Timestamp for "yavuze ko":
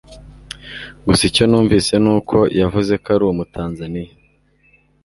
2.61-3.07